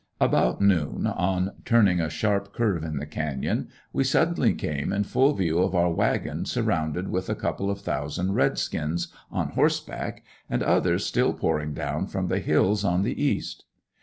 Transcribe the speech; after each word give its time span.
About 0.19 0.59
noon, 0.59 1.05
on 1.05 1.51
turning 1.63 2.01
a 2.01 2.09
sharp 2.09 2.53
curve 2.55 2.83
in 2.83 2.97
the 2.97 3.05
canyon, 3.05 3.69
we 3.93 4.03
suddenly 4.03 4.51
came 4.55 4.91
in 4.91 5.03
full 5.03 5.33
view 5.35 5.59
of 5.59 5.75
our 5.75 5.91
wagon 5.91 6.43
surrounded 6.45 7.09
with 7.09 7.29
a 7.29 7.35
couple 7.35 7.69
of 7.69 7.81
thousand 7.81 8.33
red 8.33 8.57
skins, 8.57 9.09
on 9.29 9.49
horse 9.49 9.79
back, 9.79 10.23
and 10.49 10.63
others 10.63 11.05
still 11.05 11.33
pouring 11.33 11.75
down 11.75 12.07
from 12.07 12.29
the 12.29 12.39
hills, 12.39 12.83
on 12.83 13.03
the 13.03 13.21
east. 13.23 13.65